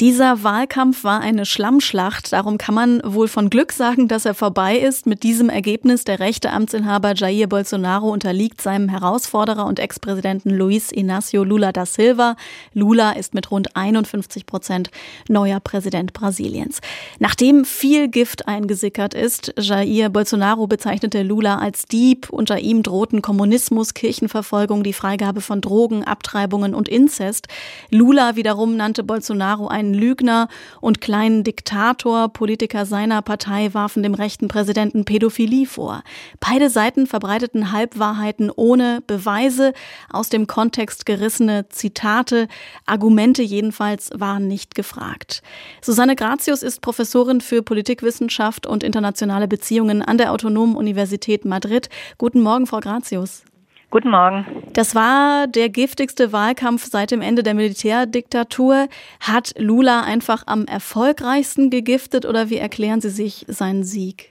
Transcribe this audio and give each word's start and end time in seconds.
Dieser 0.00 0.42
Wahlkampf 0.42 1.04
war 1.04 1.20
eine 1.20 1.44
Schlammschlacht. 1.44 2.32
Darum 2.32 2.56
kann 2.56 2.74
man 2.74 3.02
wohl 3.04 3.28
von 3.28 3.50
Glück 3.50 3.70
sagen, 3.70 4.08
dass 4.08 4.24
er 4.24 4.32
vorbei 4.32 4.78
ist. 4.78 5.04
Mit 5.04 5.22
diesem 5.24 5.50
Ergebnis 5.50 6.04
der 6.04 6.20
rechte 6.20 6.52
Amtsinhaber 6.52 7.12
Jair 7.14 7.46
Bolsonaro 7.46 8.10
unterliegt 8.10 8.62
seinem 8.62 8.88
Herausforderer 8.88 9.66
und 9.66 9.78
Ex-Präsidenten 9.78 10.48
Luiz 10.56 10.90
Inácio 10.90 11.44
Lula 11.44 11.72
da 11.72 11.84
Silva. 11.84 12.36
Lula 12.72 13.12
ist 13.12 13.34
mit 13.34 13.50
rund 13.50 13.76
51 13.76 14.46
Prozent 14.46 14.90
neuer 15.28 15.60
Präsident 15.60 16.14
Brasiliens. 16.14 16.80
Nachdem 17.18 17.66
viel 17.66 18.08
Gift 18.08 18.48
eingesickert 18.48 19.12
ist, 19.12 19.52
Jair 19.58 20.08
Bolsonaro 20.08 20.66
bezeichnete 20.66 21.22
Lula 21.22 21.58
als 21.58 21.84
Dieb. 21.84 22.30
Unter 22.30 22.58
ihm 22.58 22.82
drohten 22.82 23.20
Kommunismus, 23.20 23.92
Kirchenverfolgung, 23.92 24.82
die 24.82 24.94
Freigabe 24.94 25.42
von 25.42 25.60
Drogen, 25.60 26.04
Abtreibungen 26.04 26.74
und 26.74 26.88
Inzest. 26.88 27.48
Lula 27.90 28.36
wiederum 28.36 28.78
nannte 28.78 29.04
Bolsonaro 29.04 29.68
einen 29.68 29.89
einen 29.90 30.00
Lügner 30.00 30.48
und 30.80 31.00
kleinen 31.00 31.44
Diktator. 31.44 32.28
Politiker 32.28 32.86
seiner 32.86 33.22
Partei 33.22 33.74
warfen 33.74 34.02
dem 34.02 34.14
rechten 34.14 34.48
Präsidenten 34.48 35.04
Pädophilie 35.04 35.66
vor. 35.66 36.02
Beide 36.38 36.70
Seiten 36.70 37.06
verbreiteten 37.06 37.72
Halbwahrheiten 37.72 38.50
ohne 38.54 39.02
Beweise, 39.06 39.72
aus 40.10 40.28
dem 40.28 40.46
Kontext 40.46 41.06
gerissene 41.06 41.68
Zitate. 41.68 42.48
Argumente 42.86 43.42
jedenfalls 43.42 44.10
waren 44.14 44.46
nicht 44.48 44.74
gefragt. 44.74 45.42
Susanne 45.82 46.16
Gratius 46.16 46.62
ist 46.62 46.80
Professorin 46.80 47.40
für 47.40 47.62
Politikwissenschaft 47.62 48.66
und 48.66 48.84
internationale 48.84 49.48
Beziehungen 49.48 50.02
an 50.02 50.18
der 50.18 50.32
Autonomen 50.32 50.76
Universität 50.76 51.44
Madrid. 51.44 51.88
Guten 52.18 52.40
Morgen, 52.40 52.66
Frau 52.66 52.80
Gratius. 52.80 53.42
Guten 53.90 54.10
Morgen. 54.10 54.46
Das 54.72 54.94
war 54.94 55.48
der 55.48 55.68
giftigste 55.68 56.32
Wahlkampf 56.32 56.88
seit 56.88 57.10
dem 57.10 57.22
Ende 57.22 57.42
der 57.42 57.54
Militärdiktatur. 57.54 58.86
Hat 59.18 59.52
Lula 59.58 60.02
einfach 60.02 60.44
am 60.46 60.66
erfolgreichsten 60.66 61.70
gegiftet 61.70 62.24
oder 62.24 62.50
wie 62.50 62.58
erklären 62.58 63.00
Sie 63.00 63.10
sich 63.10 63.44
seinen 63.48 63.82
Sieg? 63.82 64.29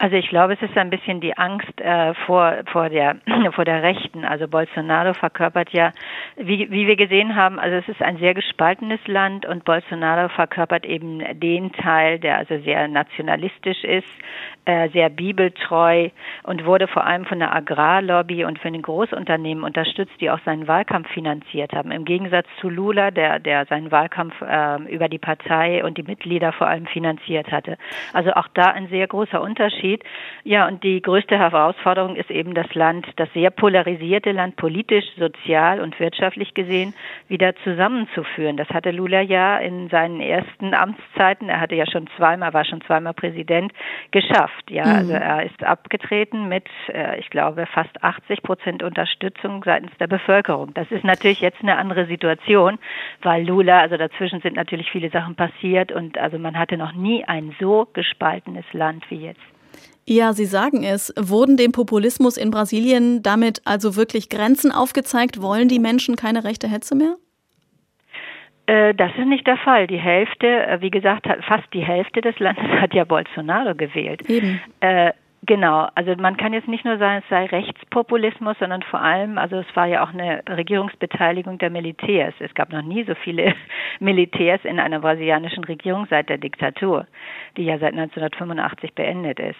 Also 0.00 0.14
ich 0.14 0.28
glaube, 0.28 0.52
es 0.52 0.62
ist 0.62 0.78
ein 0.78 0.90
bisschen 0.90 1.20
die 1.20 1.36
Angst 1.36 1.80
äh, 1.80 2.14
vor 2.26 2.58
vor 2.70 2.88
der 2.88 3.16
vor 3.52 3.64
der 3.64 3.82
Rechten. 3.82 4.24
Also 4.24 4.46
Bolsonaro 4.46 5.12
verkörpert 5.12 5.70
ja, 5.70 5.92
wie 6.36 6.70
wie 6.70 6.86
wir 6.86 6.94
gesehen 6.94 7.34
haben, 7.34 7.58
also 7.58 7.76
es 7.76 7.88
ist 7.88 8.00
ein 8.00 8.16
sehr 8.18 8.32
gespaltenes 8.32 9.00
Land 9.08 9.44
und 9.44 9.64
Bolsonaro 9.64 10.28
verkörpert 10.28 10.86
eben 10.86 11.40
den 11.40 11.72
Teil, 11.72 12.20
der 12.20 12.38
also 12.38 12.60
sehr 12.60 12.86
nationalistisch 12.86 13.82
ist, 13.82 14.06
äh, 14.66 14.88
sehr 14.90 15.10
bibeltreu 15.10 16.10
und 16.44 16.64
wurde 16.64 16.86
vor 16.86 17.04
allem 17.04 17.24
von 17.24 17.40
der 17.40 17.52
Agrarlobby 17.52 18.44
und 18.44 18.60
von 18.60 18.72
den 18.74 18.82
Großunternehmen 18.82 19.64
unterstützt, 19.64 20.14
die 20.20 20.30
auch 20.30 20.40
seinen 20.44 20.68
Wahlkampf 20.68 21.08
finanziert 21.10 21.72
haben. 21.72 21.90
Im 21.90 22.04
Gegensatz 22.04 22.46
zu 22.60 22.68
Lula, 22.70 23.10
der 23.10 23.40
der 23.40 23.66
seinen 23.66 23.90
Wahlkampf 23.90 24.40
äh, 24.42 24.76
über 24.94 25.08
die 25.08 25.18
Partei 25.18 25.82
und 25.84 25.98
die 25.98 26.04
Mitglieder 26.04 26.52
vor 26.52 26.68
allem 26.68 26.86
finanziert 26.86 27.50
hatte. 27.50 27.76
Also 28.12 28.30
auch 28.34 28.46
da 28.54 28.70
ein 28.70 28.86
sehr 28.86 29.08
großer 29.08 29.42
Unterschied 29.42 29.87
geschieht. 29.88 30.04
Ja, 30.44 30.66
und 30.66 30.82
die 30.82 31.02
größte 31.02 31.38
Herausforderung 31.38 32.16
ist 32.16 32.30
eben 32.30 32.54
das 32.54 32.72
Land, 32.74 33.06
das 33.16 33.28
sehr 33.34 33.50
polarisierte 33.50 34.32
Land, 34.32 34.56
politisch, 34.56 35.04
sozial 35.18 35.80
und 35.80 35.98
wirtschaftlich 36.00 36.54
gesehen, 36.54 36.94
wieder 37.28 37.54
zusammenzuführen. 37.64 38.56
Das 38.56 38.68
hatte 38.70 38.90
Lula 38.90 39.20
ja 39.20 39.58
in 39.58 39.88
seinen 39.88 40.20
ersten 40.20 40.74
Amtszeiten, 40.74 41.48
er 41.48 41.60
hatte 41.60 41.74
ja 41.74 41.84
schon 41.90 42.08
zweimal, 42.16 42.54
war 42.54 42.64
schon 42.64 42.80
zweimal 42.82 43.14
Präsident, 43.14 43.72
geschafft. 44.10 44.70
Ja, 44.70 44.84
mhm. 44.84 44.96
also 44.96 45.12
er 45.12 45.42
ist 45.44 45.62
abgetreten 45.62 46.48
mit, 46.48 46.66
äh, 46.88 47.18
ich 47.18 47.30
glaube, 47.30 47.66
fast 47.66 48.02
80 48.02 48.42
Prozent 48.42 48.82
Unterstützung 48.82 49.62
seitens 49.64 49.92
der 49.98 50.06
Bevölkerung. 50.06 50.72
Das 50.74 50.90
ist 50.90 51.04
natürlich 51.04 51.40
jetzt 51.40 51.60
eine 51.62 51.76
andere 51.76 52.06
Situation, 52.06 52.78
weil 53.22 53.46
Lula, 53.46 53.80
also 53.80 53.96
dazwischen 53.96 54.40
sind 54.40 54.56
natürlich 54.56 54.90
viele 54.90 55.10
Sachen 55.10 55.34
passiert 55.34 55.92
und 55.92 56.16
also 56.16 56.38
man 56.38 56.58
hatte 56.58 56.76
noch 56.76 56.92
nie 56.92 57.24
ein 57.24 57.54
so 57.60 57.86
gespaltenes 57.92 58.64
Land 58.72 59.04
wie 59.10 59.26
jetzt. 59.26 59.57
Ja, 60.10 60.32
Sie 60.32 60.46
sagen 60.46 60.84
es. 60.84 61.12
Wurden 61.18 61.58
dem 61.58 61.72
Populismus 61.72 62.38
in 62.38 62.50
Brasilien 62.50 63.22
damit 63.22 63.60
also 63.66 63.94
wirklich 63.94 64.30
Grenzen 64.30 64.72
aufgezeigt? 64.72 65.42
Wollen 65.42 65.68
die 65.68 65.78
Menschen 65.78 66.16
keine 66.16 66.44
rechte 66.44 66.66
Hetze 66.66 66.94
mehr? 66.94 67.16
Äh, 68.64 68.94
das 68.94 69.10
ist 69.18 69.26
nicht 69.26 69.46
der 69.46 69.58
Fall. 69.58 69.86
Die 69.86 69.98
Hälfte, 69.98 70.46
äh, 70.46 70.80
wie 70.80 70.90
gesagt, 70.90 71.26
fast 71.46 71.66
die 71.74 71.84
Hälfte 71.84 72.22
des 72.22 72.38
Landes 72.38 72.64
hat 72.80 72.94
ja 72.94 73.04
Bolsonaro 73.04 73.74
gewählt. 73.74 74.22
Eben. 74.30 74.62
Äh, 74.80 75.12
Genau, 75.48 75.88
also 75.94 76.14
man 76.18 76.36
kann 76.36 76.52
jetzt 76.52 76.68
nicht 76.68 76.84
nur 76.84 76.98
sagen, 76.98 77.22
es 77.24 77.28
sei 77.30 77.46
Rechtspopulismus, 77.46 78.58
sondern 78.58 78.82
vor 78.82 79.00
allem, 79.00 79.38
also 79.38 79.56
es 79.56 79.66
war 79.76 79.86
ja 79.86 80.04
auch 80.04 80.12
eine 80.12 80.42
Regierungsbeteiligung 80.46 81.56
der 81.56 81.70
Militärs. 81.70 82.34
Es 82.38 82.52
gab 82.52 82.70
noch 82.70 82.82
nie 82.82 83.04
so 83.04 83.14
viele 83.14 83.54
Militärs 83.98 84.62
in 84.64 84.78
einer 84.78 85.00
brasilianischen 85.00 85.64
Regierung 85.64 86.06
seit 86.10 86.28
der 86.28 86.36
Diktatur, 86.36 87.06
die 87.56 87.64
ja 87.64 87.78
seit 87.78 87.94
1985 87.94 88.92
beendet 88.92 89.40
ist. 89.40 89.56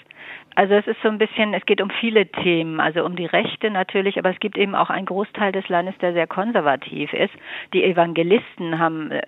Also 0.57 0.75
es 0.75 0.87
ist 0.89 1.01
so 1.03 1.09
ein 1.09 1.17
bisschen, 1.17 1.55
es 1.55 1.65
geht 1.65 1.81
um 1.81 1.89
viele 1.89 2.27
Themen, 2.27 2.81
also 2.81 3.03
um 3.07 3.17
die 3.17 3.25
Rechte 3.25 3.71
natürlich, 3.71 4.19
aber 4.19 4.29
es 4.29 4.41
gibt 4.41 4.59
eben 4.59 4.75
auch 4.75 4.91
einen 4.91 5.07
Großteil 5.07 5.53
des 5.53 5.69
Landes, 5.71 5.97
der 6.03 6.13
sehr 6.13 6.27
konservativ 6.27 7.15
ist. 7.15 7.33
Die 7.73 7.85
Evangelisten 7.85 8.79
haben 8.79 9.11
äh, 9.11 9.23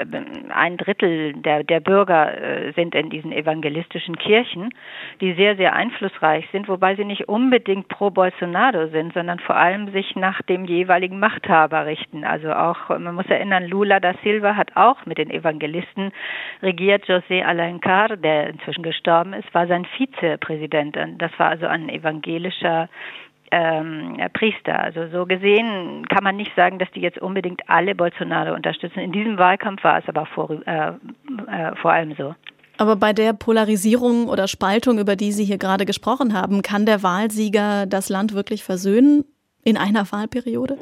ein 0.53 0.77
Drittel 0.77 1.33
der, 1.35 1.65
der 1.65 1.81
Bürger 1.81 2.37
äh, 2.37 2.73
sind 2.73 2.95
in 2.95 3.09
diesen 3.09 3.33
evangelistischen 3.33 4.17
Kirchen, 4.19 4.75
die 5.23 5.33
sehr, 5.33 5.57
sehr 5.57 5.73
einflussreich 5.73 6.50
sind, 6.53 6.69
wobei 6.69 6.97
sie 6.97 7.05
nicht 7.05 7.29
unbedingt 7.29 7.89
pro 7.89 8.11
Bolsonaro 8.11 8.89
sind, 8.89 9.15
sondern 9.15 9.39
vor 9.41 9.57
allem 9.57 9.93
sich 9.93 10.17
nach 10.17 10.43
dem 10.43 10.65
jeweiligen 10.65 11.19
Machthaber 11.19 11.87
richten. 11.87 12.25
Also 12.25 12.53
auch, 12.53 12.89
man 12.89 13.15
muss 13.15 13.27
erinnern, 13.27 13.67
Lula 13.67 14.01
da 14.01 14.15
Silva 14.23 14.57
hat 14.57 14.77
auch 14.77 15.07
mit 15.07 15.19
den 15.19 15.31
Evangelisten 15.31 16.13
regiert. 16.63 17.05
José 17.05 17.43
Alencar, 17.43 18.17
der 18.17 18.49
inzwischen 18.51 18.83
gestorben 18.83 19.33
ist, 19.33 19.53
war 19.55 19.67
sein 19.67 19.87
Vizepräsident. 19.97 20.97
Das 21.19 21.33
war 21.39 21.49
also 21.49 21.67
ein 21.67 21.89
evangelischer 21.89 22.89
ähm, 23.51 24.21
Priester. 24.33 24.79
Also 24.79 25.09
so 25.09 25.27
gesehen 25.27 26.07
kann 26.09 26.25
man 26.25 26.37
nicht 26.37 26.55
sagen, 26.55 26.79
dass 26.79 26.91
die 26.93 27.01
jetzt 27.01 27.19
unbedingt 27.19 27.63
alle 27.69 27.95
Bolsonaro 27.95 28.55
unterstützen. 28.55 29.01
In 29.01 29.13
diesem 29.13 29.39
Wahlkampf 29.39 29.83
war 29.85 29.99
es 29.99 30.09
aber 30.09 30.27
vor, 30.27 30.51
äh, 30.67 30.89
äh, 30.89 31.77
vor 31.77 31.93
allem 31.93 32.15
so. 32.15 32.35
Aber 32.81 32.97
bei 32.97 33.13
der 33.13 33.35
Polarisierung 33.35 34.27
oder 34.27 34.49
Spaltung, 34.49 34.99
über 34.99 35.15
die 35.15 35.33
Sie 35.33 35.45
hier 35.45 35.59
gerade 35.59 35.85
gesprochen 35.85 36.33
haben, 36.33 36.63
kann 36.63 36.87
der 36.87 37.03
Wahlsieger 37.03 37.85
das 37.85 38.09
Land 38.09 38.33
wirklich 38.35 38.65
versöhnen 38.65 39.27
in 39.63 39.77
einer 39.77 40.11
Wahlperiode? 40.11 40.79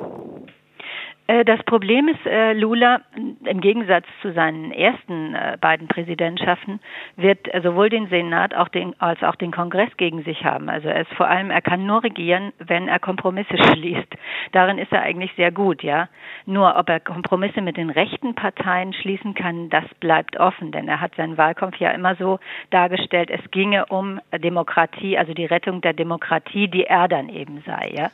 Äh, 1.29 1.45
das 1.45 1.63
Problem 1.65 2.09
ist, 2.09 2.25
äh, 2.25 2.53
Lula, 2.55 3.01
im 3.45 3.61
Gegensatz 3.61 4.07
zu 4.23 4.33
seinen 4.33 4.73
ersten 4.73 5.35
äh, 5.35 5.59
beiden 5.61 5.87
Präsidentschaften, 5.87 6.81
wird 7.17 7.49
sowohl 7.63 7.91
den 7.91 8.09
Senat 8.09 8.55
als 8.55 9.23
auch 9.23 9.35
den 9.35 9.51
Kongress 9.51 9.91
gegen 9.97 10.23
sich 10.23 10.45
haben. 10.45 10.69
Also 10.69 10.89
er 10.89 11.03
ist 11.03 11.13
vor 11.15 11.29
allem, 11.29 11.51
er 11.51 11.63
kann 11.63 11.85
nur 11.85 12.03
regieren, 12.03 12.53
wenn 12.59 12.89
er 12.89 12.99
Kompromisse 12.99 13.59
schließt. 13.73 14.15
Darin 14.53 14.79
ist 14.79 14.91
er 14.91 15.03
eigentlich 15.03 15.33
sehr 15.37 15.53
gut, 15.53 15.83
ja. 15.83 16.09
Nur 16.49 16.77
ob 16.77 16.89
er 16.89 16.99
Kompromisse 16.99 17.61
mit 17.61 17.77
den 17.77 17.91
rechten 17.91 18.35
Parteien 18.35 18.95
schließen 18.95 19.35
kann, 19.35 19.69
das 19.69 19.85
bleibt 20.01 20.41
offen, 20.41 20.73
denn 20.73 20.89
er 20.89 20.99
hat 20.99 21.15
seinen 21.15 21.37
Wahlkampf 21.37 21.77
ja 21.77 21.91
immer 21.91 22.17
so 22.17 22.39
dargestellt, 22.71 23.29
es 23.29 23.51
ginge 23.51 23.85
um 23.85 24.19
Demokratie, 24.33 25.19
also 25.19 25.35
die 25.35 25.45
Rettung 25.45 25.83
der 25.83 25.93
Demokratie, 25.93 26.67
die 26.67 26.85
er 26.85 27.07
dann 27.07 27.29
eben 27.29 27.63
sei, 27.67 27.93
ja. 27.95 28.11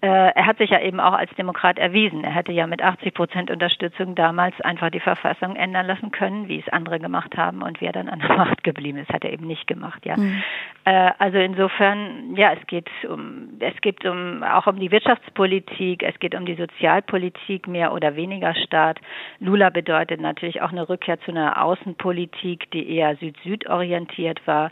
Äh, 0.00 0.06
er 0.06 0.46
hat 0.46 0.58
sich 0.58 0.70
ja 0.70 0.80
eben 0.80 1.00
auch 1.00 1.12
als 1.12 1.30
Demokrat 1.34 1.76
erwiesen. 1.76 2.22
Er 2.22 2.30
hätte 2.30 2.52
ja 2.52 2.68
mit 2.68 2.82
80 2.82 3.14
Prozent 3.14 3.50
Unterstützung 3.50 4.14
damals 4.14 4.60
einfach 4.60 4.90
die 4.90 5.00
Verfassung 5.00 5.56
ändern 5.56 5.86
lassen 5.86 6.12
können, 6.12 6.46
wie 6.46 6.60
es 6.60 6.68
andere 6.72 7.00
gemacht 7.00 7.36
haben 7.36 7.62
und 7.62 7.80
wie 7.80 7.86
er 7.86 7.92
dann 7.92 8.08
an 8.08 8.20
der 8.20 8.36
Macht 8.36 8.62
geblieben 8.62 8.98
ist, 8.98 9.12
hat 9.12 9.24
er 9.24 9.32
eben 9.32 9.48
nicht 9.48 9.66
gemacht, 9.66 10.06
ja. 10.06 10.16
Mhm. 10.16 10.40
Äh, 10.84 11.10
also 11.18 11.38
insofern, 11.38 12.36
ja, 12.36 12.52
es 12.52 12.64
geht 12.68 12.88
um, 13.08 13.48
es 13.58 13.80
geht 13.80 14.04
um, 14.04 14.44
auch 14.44 14.68
um 14.68 14.78
die 14.78 14.92
Wirtschaftspolitik, 14.92 16.04
es 16.04 16.16
geht 16.20 16.36
um 16.36 16.46
die 16.46 16.54
Sozialpolitik, 16.54 17.66
mehr 17.66 17.92
oder 17.92 18.14
weniger 18.14 18.54
Staat. 18.54 19.00
Lula 19.40 19.70
bedeutet 19.70 20.20
natürlich 20.20 20.62
auch 20.62 20.70
eine 20.70 20.88
Rückkehr 20.88 21.18
zu 21.22 21.32
einer 21.32 21.60
Außenpolitik, 21.60 22.70
die 22.70 22.88
eher 22.88 23.16
süd-süd 23.16 23.68
orientiert 23.68 24.46
war 24.46 24.70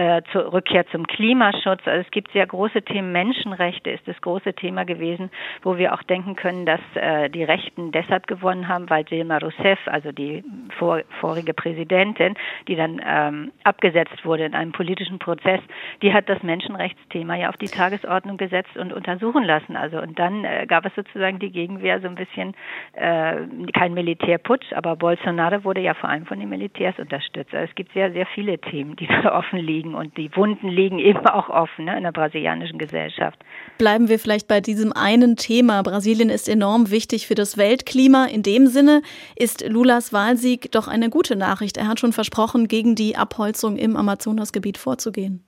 äh, 0.00 0.22
zur 0.32 0.52
Rückkehr 0.52 0.86
zum 0.88 1.06
Klimaschutz. 1.06 1.82
Also 1.84 2.00
es 2.00 2.10
gibt 2.10 2.32
sehr 2.32 2.46
große 2.46 2.82
Themen. 2.82 3.12
Menschenrechte 3.12 3.90
ist 3.90 4.06
das 4.08 4.18
große 4.22 4.54
Thema 4.60 4.84
gewesen, 4.84 5.30
wo 5.62 5.78
wir 5.78 5.94
auch 5.94 6.02
denken 6.02 6.36
können, 6.36 6.66
dass 6.66 6.80
äh, 6.94 7.28
die 7.30 7.44
Rechten 7.44 7.92
deshalb 7.92 8.26
gewonnen 8.26 8.68
haben, 8.68 8.88
weil 8.90 9.04
Dilma 9.04 9.38
Rousseff, 9.38 9.78
also 9.86 10.12
die 10.12 10.44
vor, 10.78 11.00
vorige 11.20 11.54
Präsidentin, 11.54 12.34
die 12.68 12.76
dann 12.76 13.00
ähm, 13.04 13.52
abgesetzt 13.64 14.24
wurde 14.24 14.44
in 14.44 14.54
einem 14.54 14.72
politischen 14.72 15.18
Prozess, 15.18 15.60
die 16.02 16.12
hat 16.12 16.28
das 16.28 16.42
Menschenrechtsthema 16.42 17.36
ja 17.36 17.48
auf 17.48 17.56
die 17.56 17.66
Tagesordnung 17.66 18.36
gesetzt 18.36 18.76
und 18.76 18.92
untersuchen 18.92 19.44
lassen. 19.44 19.76
Also 19.76 20.00
und 20.00 20.18
dann 20.18 20.44
äh, 20.44 20.66
gab 20.66 20.84
es 20.86 20.94
sozusagen 20.94 21.38
die 21.38 21.50
Gegenwehr 21.50 22.00
so 22.00 22.08
ein 22.08 22.14
bisschen 22.14 22.54
äh, 22.92 23.36
kein 23.72 23.94
Militärputsch, 23.94 24.72
aber 24.72 24.96
Bolsonaro 24.96 25.64
wurde 25.64 25.80
ja 25.80 25.94
vor 25.94 26.10
allem 26.10 26.26
von 26.26 26.38
den 26.38 26.48
Militärs 26.48 26.98
unterstützt. 26.98 27.54
Also 27.54 27.68
es 27.68 27.74
gibt 27.74 27.92
sehr 27.92 28.12
sehr 28.12 28.26
viele 28.26 28.58
Themen, 28.58 28.96
die 28.96 29.06
da 29.22 29.36
offen 29.36 29.58
liegen 29.58 29.94
und 29.94 30.16
die 30.16 30.34
Wunden 30.36 30.68
liegen 30.68 30.98
eben 30.98 31.26
auch 31.26 31.48
offen 31.48 31.86
ne, 31.86 31.96
in 31.96 32.04
der 32.04 32.12
brasilianischen 32.12 32.78
Gesellschaft. 32.78 33.38
Bleiben 33.78 34.08
wir 34.08 34.18
vielleicht 34.18 34.49
bei 34.50 34.60
diesem 34.60 34.92
einen 34.92 35.36
Thema. 35.36 35.80
Brasilien 35.82 36.28
ist 36.28 36.48
enorm 36.48 36.90
wichtig 36.90 37.28
für 37.28 37.36
das 37.36 37.56
Weltklima. 37.56 38.24
In 38.24 38.42
dem 38.42 38.66
Sinne 38.66 39.00
ist 39.36 39.64
Lulas 39.64 40.12
Wahlsieg 40.12 40.72
doch 40.72 40.88
eine 40.88 41.08
gute 41.08 41.36
Nachricht. 41.36 41.76
Er 41.76 41.86
hat 41.86 42.00
schon 42.00 42.12
versprochen, 42.12 42.66
gegen 42.66 42.96
die 42.96 43.14
Abholzung 43.14 43.76
im 43.76 43.96
Amazonasgebiet 43.96 44.76
vorzugehen. 44.76 45.44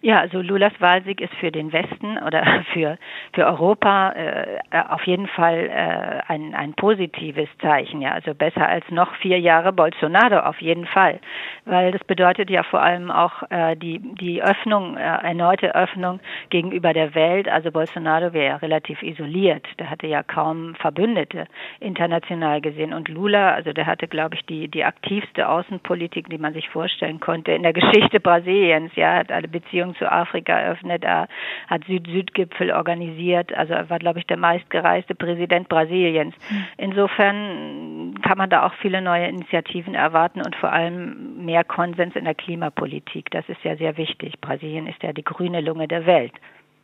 Ja, 0.00 0.20
also 0.20 0.40
Lulas 0.40 0.72
Wahlsieg 0.78 1.20
ist 1.20 1.34
für 1.34 1.50
den 1.50 1.72
Westen 1.72 2.18
oder 2.18 2.44
für, 2.72 2.98
für 3.32 3.46
Europa 3.46 4.12
äh, 4.12 4.58
auf 4.88 5.02
jeden 5.04 5.26
Fall 5.26 5.68
äh, 5.68 6.32
ein, 6.32 6.54
ein 6.54 6.74
positives 6.74 7.48
Zeichen. 7.60 8.00
Ja, 8.00 8.12
also 8.12 8.34
besser 8.34 8.68
als 8.68 8.88
noch 8.90 9.14
vier 9.16 9.38
Jahre 9.40 9.72
Bolsonaro 9.72 10.40
auf 10.40 10.60
jeden 10.60 10.86
Fall, 10.86 11.18
weil 11.64 11.92
das 11.92 12.04
bedeutet 12.04 12.50
ja 12.50 12.62
vor 12.62 12.80
allem 12.80 13.10
auch 13.10 13.42
äh, 13.50 13.76
die 13.76 13.98
die 13.98 14.42
Öffnung, 14.42 14.96
äh, 14.96 15.00
erneute 15.00 15.74
Öffnung 15.74 16.20
gegenüber 16.50 16.92
der 16.92 17.14
Welt. 17.14 17.48
Also 17.48 17.72
Bolsonaro 17.72 18.32
wäre 18.32 18.46
ja 18.46 18.56
relativ 18.56 19.02
isoliert, 19.02 19.66
der 19.78 19.90
hatte 19.90 20.06
ja 20.06 20.22
kaum 20.22 20.74
Verbündete 20.76 21.46
international 21.80 22.60
gesehen 22.60 22.92
und 22.92 23.08
Lula, 23.08 23.52
also 23.54 23.72
der 23.72 23.86
hatte, 23.86 24.06
glaube 24.06 24.36
ich, 24.36 24.46
die 24.46 24.68
die 24.68 24.84
aktivste 24.84 25.48
Außenpolitik, 25.48 26.28
die 26.28 26.38
man 26.38 26.52
sich 26.52 26.68
vorstellen 26.68 27.20
konnte 27.20 27.52
in 27.52 27.62
der 27.62 27.72
Geschichte 27.78 28.20
Brasiliens. 28.20 28.94
Ja, 28.94 29.16
hat 29.16 29.32
alle 29.32 29.48
Beziehungen 29.48 29.87
Beziehungen 29.88 29.94
zu 29.96 30.10
Afrika 30.10 30.52
eröffnet. 30.52 31.04
Er 31.04 31.28
hat 31.66 31.84
Süd-Süd-Gipfel 31.84 32.72
organisiert. 32.72 33.52
Also 33.54 33.74
er 33.74 33.88
war, 33.90 33.98
glaube 33.98 34.18
ich, 34.18 34.26
der 34.26 34.36
meistgereiste 34.36 35.14
Präsident 35.14 35.68
Brasiliens. 35.68 36.34
Hm. 36.48 36.64
Insofern 36.76 38.14
kann 38.22 38.38
man 38.38 38.50
da 38.50 38.66
auch 38.66 38.74
viele 38.74 39.00
neue 39.00 39.26
Initiativen 39.26 39.94
erwarten 39.94 40.40
und 40.40 40.56
vor 40.56 40.72
allem 40.72 41.44
mehr 41.44 41.64
Konsens 41.64 42.16
in 42.16 42.24
der 42.24 42.34
Klimapolitik. 42.34 43.30
Das 43.30 43.48
ist 43.48 43.62
ja 43.64 43.76
sehr 43.76 43.96
wichtig. 43.96 44.40
Brasilien 44.40 44.86
ist 44.86 45.02
ja 45.02 45.12
die 45.12 45.24
grüne 45.24 45.60
Lunge 45.60 45.88
der 45.88 46.06
Welt. 46.06 46.32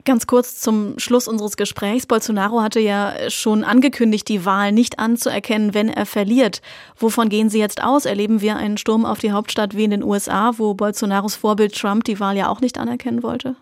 Ganz 0.07 0.27
kurz 0.27 0.61
zum 0.61 0.99
Schluss 0.99 1.27
unseres 1.27 1.57
Gesprächs. 1.57 2.05
Bolsonaro 2.05 2.61
hatte 2.61 2.79
ja 2.79 3.31
schon 3.31 3.65
angekündigt, 3.65 4.29
die 4.29 4.45
Wahl 4.45 4.71
nicht 4.71 4.99
anzuerkennen, 4.99 5.73
wenn 5.73 5.89
er 5.89 6.05
verliert. 6.05 6.61
Wovon 6.99 7.31
gehen 7.31 7.49
Sie 7.49 7.59
jetzt 7.59 7.83
aus? 7.83 8.05
Erleben 8.05 8.43
wir 8.43 8.57
einen 8.57 8.77
Sturm 8.77 9.07
auf 9.07 9.19
die 9.19 9.33
Hauptstadt 9.33 9.75
wie 9.75 9.85
in 9.85 9.91
den 9.91 10.03
USA, 10.03 10.53
wo 10.59 10.75
Bolsonaros 10.75 11.37
Vorbild 11.37 11.75
Trump 11.75 12.05
die 12.05 12.21
Wahl 12.21 12.37
ja 12.37 12.51
auch 12.51 12.61
nicht 12.61 12.77
anerkennen 12.77 13.23
wollte? 13.23 13.57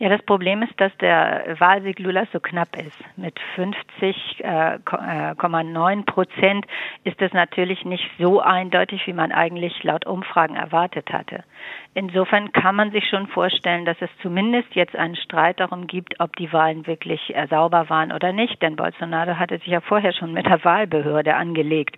Ja, 0.00 0.08
das 0.08 0.22
Problem 0.22 0.62
ist, 0.62 0.72
dass 0.80 0.96
der 0.96 1.56
Wahlsieg 1.58 1.98
Lula 1.98 2.24
so 2.32 2.40
knapp 2.40 2.74
ist. 2.74 2.96
Mit 3.18 3.38
50,9 3.54 6.00
äh, 6.00 6.02
Prozent 6.04 6.64
ist 7.04 7.20
es 7.20 7.34
natürlich 7.34 7.84
nicht 7.84 8.08
so 8.18 8.40
eindeutig, 8.40 9.06
wie 9.06 9.12
man 9.12 9.30
eigentlich 9.30 9.84
laut 9.84 10.06
Umfragen 10.06 10.56
erwartet 10.56 11.12
hatte. 11.12 11.44
Insofern 11.92 12.52
kann 12.52 12.76
man 12.76 12.92
sich 12.92 13.06
schon 13.10 13.26
vorstellen, 13.26 13.84
dass 13.84 13.98
es 14.00 14.08
zumindest 14.22 14.74
jetzt 14.74 14.96
einen 14.96 15.16
Streit 15.16 15.60
darum 15.60 15.86
gibt, 15.86 16.18
ob 16.18 16.34
die 16.36 16.50
Wahlen 16.50 16.86
wirklich 16.86 17.36
äh, 17.36 17.46
sauber 17.48 17.90
waren 17.90 18.10
oder 18.10 18.32
nicht. 18.32 18.62
Denn 18.62 18.76
Bolsonaro 18.76 19.38
hatte 19.38 19.58
sich 19.58 19.66
ja 19.66 19.82
vorher 19.82 20.14
schon 20.14 20.32
mit 20.32 20.46
der 20.46 20.64
Wahlbehörde 20.64 21.34
angelegt 21.34 21.96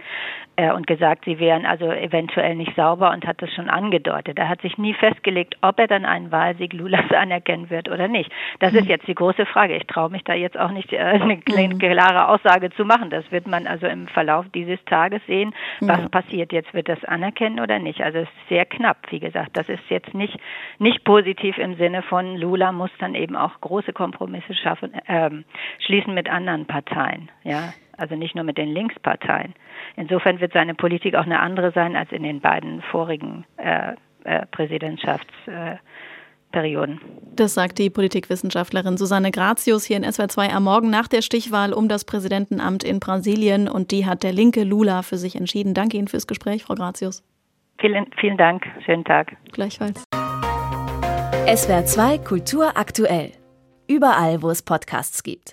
äh, 0.57 0.73
und 0.73 0.89
gesagt, 0.89 1.27
sie 1.27 1.39
wären 1.39 1.67
also 1.67 1.93
eventuell 1.93 2.57
nicht 2.57 2.75
sauber 2.75 3.13
und 3.13 3.27
hat 3.27 3.43
das 3.43 3.53
schon 3.53 3.71
angedeutet. 3.71 4.39
Er 4.39 4.49
hat 4.49 4.61
sich 4.63 4.77
nie 4.77 4.95
festgelegt, 4.95 5.57
ob 5.61 5.79
er 5.79 5.87
dann 5.87 6.05
einen 6.05 6.33
Wahlsieg 6.33 6.73
Lulas 6.73 7.09
anerkennen 7.17 7.71
wird 7.71 7.92
oder 7.93 8.09
nicht. 8.09 8.31
Das 8.59 8.73
ist 8.73 8.83
hm. 8.83 8.89
jetzt 8.89 9.07
die 9.07 9.15
große 9.15 9.47
Frage. 9.47 9.77
Ich 9.77 9.87
traue 9.87 10.11
mich 10.11 10.25
da 10.25 10.35
jetzt 10.35 10.59
auch 10.59 10.71
nicht 10.71 10.93
äh, 10.93 10.99
eine 10.99 11.41
hm. 11.45 11.79
klare 11.79 12.29
Aussage 12.29 12.71
zu 12.71 12.85
machen. 12.85 13.11
Das 13.11 13.31
wird 13.31 13.47
man 13.47 13.67
also 13.67 13.87
im 13.87 14.09
Verlauf 14.09 14.47
dieses 14.55 14.83
Tages 14.87 15.21
sehen, 15.27 15.55
was 15.81 16.01
ja. 16.01 16.09
passiert. 16.09 16.53
Jetzt 16.53 16.75
wird 16.75 16.89
das 16.89 17.05
anerkennen 17.05 17.61
oder 17.61 17.79
nicht. 17.79 18.03
Also 18.03 18.19
es 18.19 18.29
ist 18.29 18.49
sehr 18.49 18.65
knapp, 18.65 18.99
wie 19.11 19.21
gesagt. 19.21 19.57
Das 19.57 19.69
ist 19.69 19.83
jetzt 19.89 20.15
nicht, 20.15 20.39
nicht 20.79 21.05
positiv 21.05 21.59
im 21.59 21.77
Sinne 21.77 22.03
von 22.03 22.37
Lula 22.37 22.73
muss 22.73 22.91
dann 22.99 23.15
eben 23.15 23.37
auch 23.37 23.61
große 23.61 23.93
Kompromisse 23.93 24.55
schaffen, 24.55 24.95
äh, 25.07 25.31
schließen 25.79 26.15
mit 26.15 26.29
anderen 26.31 26.67
Parteien, 26.67 27.31
ja. 27.45 27.73
Also 27.99 28.17
nicht 28.17 28.35
nur 28.35 28.45
mit 28.45 28.57
den 28.57 28.73
Linksparteien. 28.73 29.55
Insofern 29.97 30.41
wird 30.41 30.55
seine 30.55 30.75
Politik 30.75 31.15
auch 31.15 31.27
eine 31.27 31.41
andere 31.41 31.73
sein 31.73 31.95
als 31.95 32.11
in 32.11 32.23
den 32.23 32.41
beiden 32.41 32.81
vorigen 32.83 33.45
äh, 33.59 33.93
äh, 34.25 35.77
Präsidentschaftsperioden. 36.53 37.01
Das 37.35 37.55
sagt 37.55 37.79
die 37.79 37.91
Politikwissenschaftlerin 37.91 38.97
Susanne 38.97 39.31
Gratius 39.31 39.85
hier 39.85 39.97
in 39.97 40.05
SWR2 40.05 40.51
am 40.51 40.65
Morgen 40.65 40.91
nach 40.91 41.09
der 41.09 41.23
Stichwahl 41.23 41.73
um 41.73 41.89
das 41.89 42.05
Präsidentenamt 42.05 42.85
in 42.85 43.01
Brasilien. 43.01 43.69
Und 43.69 43.91
die 43.91 44.07
hat 44.07 44.23
der 44.23 44.33
linke 44.33 44.65
Lula 44.65 45.03
für 45.03 45.17
sich 45.17 45.35
entschieden. 45.35 45.75
Danke 45.75 45.97
Ihnen 45.97 46.09
fürs 46.09 46.27
Gespräch, 46.27 46.65
Frau 46.65 46.75
Gratius. 46.75 47.25
Vielen, 47.81 48.07
vielen 48.21 48.37
Dank. 48.37 48.65
Schönen 48.85 49.05
Tag. 49.05 49.35
Gleichfalls. 49.53 50.05
SWR 51.55 51.85
2 51.85 52.19
Kultur 52.19 52.77
aktuell. 52.77 53.33
Überall, 53.89 54.43
wo 54.43 54.51
es 54.51 54.63
Podcasts 54.63 55.23
gibt. 55.23 55.51